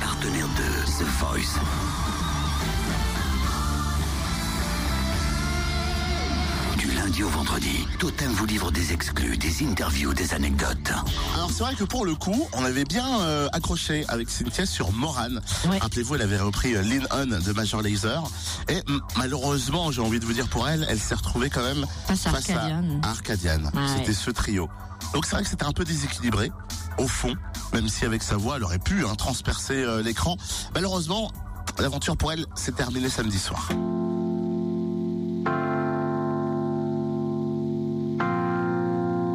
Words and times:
partenaire 0.00 0.46
de 0.56 0.86
The 0.86 1.06
Voice. 1.18 1.58
Du 6.78 6.90
lundi 6.92 7.22
au 7.22 7.28
vendredi, 7.28 7.86
Totem 7.98 8.30
vous 8.32 8.46
livre 8.46 8.70
des 8.70 8.92
exclus, 8.94 9.36
des 9.36 9.62
interviews, 9.66 10.14
des 10.14 10.32
anecdotes. 10.32 10.92
Alors 11.34 11.50
c'est 11.50 11.62
vrai 11.62 11.74
que 11.74 11.84
pour 11.84 12.06
le 12.06 12.14
coup, 12.14 12.48
on 12.54 12.64
avait 12.64 12.84
bien 12.84 13.20
euh, 13.20 13.48
accroché 13.52 14.04
avec 14.08 14.30
Cynthia 14.30 14.64
sur 14.64 14.92
Moran. 14.92 15.28
Ouais. 15.68 15.78
Rappelez-vous, 15.78 16.14
elle 16.14 16.22
avait 16.22 16.38
repris 16.40 16.74
euh, 16.74 16.82
Lean 16.82 17.04
On 17.12 17.26
de 17.26 17.52
Major 17.52 17.82
Lazer. 17.82 18.22
Et 18.70 18.82
malheureusement, 19.16 19.90
j'ai 19.92 20.00
envie 20.00 20.20
de 20.20 20.24
vous 20.24 20.32
dire 20.32 20.48
pour 20.48 20.66
elle, 20.68 20.86
elle 20.88 20.98
s'est 21.00 21.14
retrouvée 21.14 21.50
quand 21.50 21.62
même 21.62 21.84
Face 22.06 22.26
à 22.26 22.30
Arcadian. 22.30 23.00
à 23.02 23.08
Arcadian. 23.10 23.60
Ouais. 23.74 23.88
C'était 23.98 24.14
ce 24.14 24.30
trio. 24.30 24.70
Donc 25.12 25.26
c'est 25.26 25.32
vrai 25.36 25.42
que 25.42 25.50
c'était 25.50 25.66
un 25.66 25.72
peu 25.72 25.84
déséquilibré, 25.84 26.50
au 26.96 27.06
fond, 27.06 27.34
même 27.72 27.88
si 27.88 28.04
avec 28.04 28.22
sa 28.22 28.36
voix, 28.36 28.56
elle 28.56 28.64
aurait 28.64 28.78
pu 28.78 29.04
hein, 29.04 29.14
transpercer 29.16 29.74
euh, 29.74 30.02
l'écran. 30.02 30.36
Malheureusement, 30.74 31.30
l'aventure 31.78 32.16
pour 32.16 32.32
elle 32.32 32.46
s'est 32.54 32.72
terminée 32.72 33.08
samedi 33.08 33.38
soir. 33.38 33.68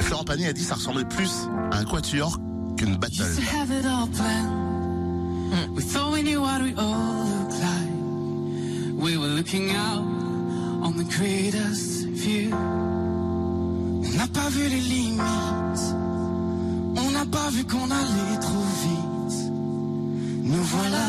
Florent 0.00 0.24
Pagny 0.24 0.46
a 0.46 0.52
dit 0.52 0.62
que 0.62 0.68
ça 0.68 0.74
ressemblait 0.74 1.04
plus 1.04 1.48
à 1.72 1.78
un 1.78 1.84
quatuor 1.84 2.38
qu'une 2.76 2.96
battle. 2.96 3.24
On 14.04 14.18
n'a 14.18 14.26
pas 14.28 14.48
vu 14.48 14.68
les 14.68 14.80
limites. 14.80 16.05
Pas 17.30 17.50
vu 17.50 17.64
qu'on 17.64 17.84
allait 17.90 18.40
trop 18.40 18.64
vite. 18.82 19.52
Nous 20.42 20.62
voilà 20.62 21.06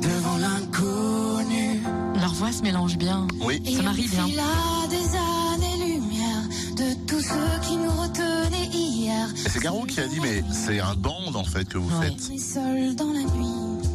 devant 0.00 0.36
l'inconnu. 0.38 1.80
Leur 2.20 2.32
voix 2.34 2.52
se 2.52 2.62
mélange 2.62 2.96
bien. 2.96 3.26
Oui. 3.40 3.60
Ça 3.76 3.82
marie 3.82 4.08
bien. 4.08 4.26
là 4.36 4.86
des 4.88 5.16
années-lumière 5.16 6.42
de 6.76 6.94
tous 7.06 7.20
ceux 7.20 7.60
qui 7.68 7.76
nous 7.76 7.90
retenaient 7.90 8.68
hier. 8.72 9.28
Et 9.44 9.48
c'est 9.48 9.60
Garou 9.62 9.84
qui 9.86 10.00
a 10.00 10.06
dit, 10.08 10.20
mais 10.20 10.42
c'est 10.52 10.80
un 10.80 10.94
band 10.94 11.34
en 11.34 11.44
fait 11.44 11.64
que 11.68 11.78
vous 11.78 11.90
Ouais. 11.98 12.06
faites. 12.08 12.40
Seul 12.40 12.94
dans 12.94 13.12
la 13.12 13.20
nuit. 13.20 13.88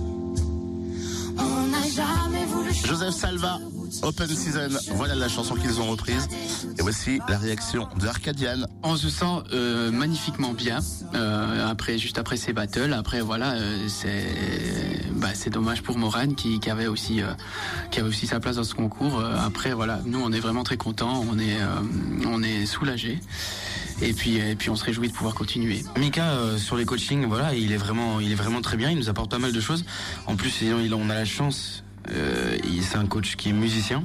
Joseph 2.86 3.14
Salva, 3.14 3.60
Open 4.04 4.28
Season, 4.28 4.70
voilà 4.96 5.16
la 5.16 5.30
chanson 5.30 5.56
qu'ils 5.56 5.80
ont 5.80 5.90
reprise. 5.90 6.28
Et 6.78 6.82
voici 6.82 7.20
la 7.30 7.38
réaction 7.38 7.88
de 8.00 8.08
Arcadian. 8.08 8.66
On 8.84 8.96
se 8.96 9.10
sent 9.10 9.26
euh, 9.54 9.92
magnifiquement 9.92 10.54
bien 10.54 10.80
euh, 11.14 11.70
après 11.70 11.98
juste 11.98 12.18
après 12.18 12.38
ces 12.38 12.54
battles. 12.54 12.94
Après 12.94 13.22
voilà, 13.22 13.52
euh, 13.54 13.88
c'est 13.88 14.26
bah, 15.14 15.30
c'est 15.34 15.50
dommage 15.50 15.84
pour 15.84 15.98
Moran 15.98 16.30
qui, 16.36 16.59
qui 16.59 16.70
avait 16.70 16.88
aussi 16.88 17.22
euh, 17.22 17.28
qui 17.92 18.00
avait 18.00 18.09
aussi 18.09 18.28
sa 18.28 18.40
place 18.40 18.56
dans 18.58 18.64
ce 18.64 18.76
concours. 18.76 19.20
Euh, 19.20 19.36
après 19.46 19.74
voilà, 19.74 20.00
nous 20.06 20.20
on 20.22 20.32
est 20.32 20.40
vraiment 20.40 20.64
très 20.64 20.78
contents, 20.78 21.24
on 21.30 21.38
est 21.40 21.62
euh, 21.62 22.26
on 22.28 22.44
est 22.44 22.66
soulagés. 22.66 23.20
Et 24.02 24.14
puis 24.14 24.38
et 24.38 24.56
puis 24.56 24.70
on 24.70 24.76
se 24.76 24.84
réjouit 24.84 25.09
de 25.09 25.14
pouvoir 25.14 25.36
continuer. 25.36 25.84
Mika 25.98 26.32
euh, 26.32 26.58
sur 26.58 26.76
les 26.76 26.86
coachings, 26.86 27.26
voilà, 27.26 27.54
il 27.54 27.72
est 27.72 27.78
vraiment, 27.78 28.20
il 28.20 28.32
est 28.32 28.36
vraiment 28.36 28.62
très 28.62 28.76
bien. 28.78 28.90
Il 28.90 28.98
nous 28.98 29.09
apporte 29.09 29.30
pas 29.30 29.40
mal 29.40 29.52
de 29.52 29.62
choses. 29.62 29.86
En 30.26 30.36
plus, 30.36 30.64
on 30.64 31.09
a 31.09 31.14
la 31.14 31.26
chance. 31.26 31.84
Euh, 32.10 32.58
c'est 32.82 32.98
un 32.98 33.06
coach 33.06 33.36
qui 33.36 33.50
est 33.50 33.54
musicien. 33.54 34.04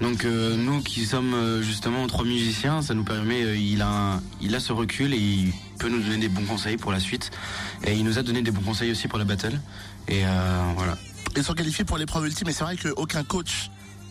Donc 0.00 0.24
euh, 0.24 0.56
nous 0.56 0.82
qui 0.82 1.04
sommes 1.04 1.34
euh, 1.34 1.62
justement 1.62 2.06
trois 2.06 2.24
musiciens, 2.24 2.80
ça 2.82 2.94
nous 2.94 3.04
permet. 3.04 3.42
euh, 3.42 3.56
il 3.56 3.82
a, 3.82 3.88
un- 4.14 4.22
il 4.40 4.54
a 4.54 4.60
ce 4.60 4.72
recul 4.72 5.12
et 5.12 5.18
il 5.18 5.52
peut 5.78 5.88
nous 5.88 6.00
donner 6.00 6.18
des 6.18 6.28
bons 6.28 6.44
conseils 6.44 6.76
pour 6.76 6.92
la 6.92 7.00
suite. 7.00 7.30
Et 7.84 7.94
il 7.94 8.04
nous 8.04 8.18
a 8.18 8.22
donné 8.22 8.42
des 8.42 8.50
bons 8.52 8.62
conseils 8.62 8.90
aussi 8.92 9.08
pour 9.08 9.18
la 9.18 9.24
battle. 9.24 9.58
Et 10.08 10.24
euh, 10.24 10.62
voilà. 10.76 10.96
Ils 11.36 11.42
sont 11.42 11.54
qualifiés 11.54 11.84
pour 11.84 11.98
l'épreuve 11.98 12.26
ultime 12.26 12.48
et 12.48 12.52
c'est 12.52 12.62
vrai 12.64 12.76
qu'aucun 12.76 13.24
coach 13.24 13.70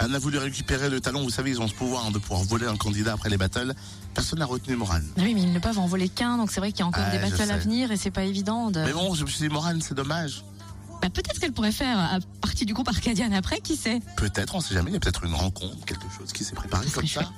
n'a 0.09 0.19
voulu 0.19 0.37
récupérer 0.37 0.89
le 0.89 0.99
talon. 0.99 1.23
Vous 1.23 1.29
savez, 1.29 1.51
ils 1.51 1.61
ont 1.61 1.67
ce 1.69 1.73
pouvoir 1.73 2.07
hein, 2.07 2.11
de 2.11 2.17
pouvoir 2.17 2.43
voler 2.43 2.65
un 2.67 2.75
candidat 2.75 3.13
après 3.13 3.29
les 3.29 3.37
battles. 3.37 3.73
Personne 4.13 4.39
n'a 4.39 4.45
retenu 4.45 4.75
Moran. 4.75 4.99
Ah 5.17 5.21
Oui, 5.23 5.33
mais 5.33 5.41
ils 5.43 5.53
ne 5.53 5.59
peuvent 5.59 5.79
en 5.79 5.85
voler 5.87 6.09
qu'un, 6.09 6.37
donc 6.37 6.51
c'est 6.51 6.59
vrai 6.59 6.71
qu'il 6.73 6.81
y 6.81 6.83
a 6.83 6.87
encore 6.87 7.05
Ouais, 7.05 7.11
des 7.11 7.19
battles 7.19 7.49
à 7.49 7.57
venir 7.57 7.89
et 7.91 7.95
c'est 7.97 8.11
pas 8.11 8.25
évident. 8.25 8.69
De... 8.69 8.81
Mais 8.83 8.91
bon, 8.91 9.13
je 9.15 9.23
me 9.23 9.29
suis 9.29 9.47
dit, 9.47 9.53
Moran, 9.53 9.75
c'est 9.79 9.93
dommage. 9.95 10.43
Bah, 11.03 11.09
peut-être 11.09 11.37
qu'elle 11.41 11.51
pourrait 11.51 11.73
faire 11.73 11.99
à 11.99 12.19
partie 12.39 12.65
du 12.65 12.73
groupe 12.73 12.87
Arcadian 12.87 13.29
après, 13.33 13.59
qui 13.59 13.75
sait? 13.75 13.99
Peut-être, 14.15 14.55
on 14.55 14.61
sait 14.61 14.73
jamais, 14.73 14.89
il 14.89 14.93
y 14.93 14.95
a 14.95 15.01
peut-être 15.01 15.25
une 15.25 15.33
rencontre, 15.33 15.83
quelque 15.85 16.05
chose 16.17 16.31
qui 16.31 16.45
s'est 16.45 16.55
préparé 16.55 16.87
comme 16.91 17.05
ça. 17.05 17.29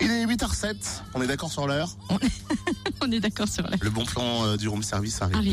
Il 0.00 0.10
est 0.10 0.26
8h07, 0.26 0.74
on 1.14 1.22
est 1.22 1.28
d'accord 1.28 1.52
sur 1.52 1.68
l'heure? 1.68 1.96
On 3.00 3.12
est 3.12 3.20
d'accord 3.20 3.48
sur 3.48 3.62
la... 3.64 3.76
Le 3.80 3.90
bon 3.90 4.04
plan 4.04 4.44
euh, 4.44 4.56
du 4.56 4.66
room 4.66 4.82
service 4.82 5.20
arrive. 5.20 5.36
Arrive. 5.36 5.52